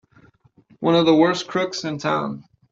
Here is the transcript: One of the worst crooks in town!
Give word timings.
One 0.79 0.95
of 0.95 1.05
the 1.05 1.13
worst 1.13 1.47
crooks 1.47 1.83
in 1.83 1.99
town! 1.99 2.43